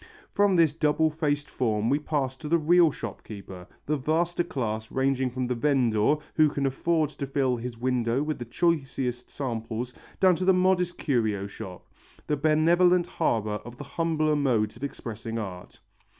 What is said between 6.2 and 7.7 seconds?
who can afford to fill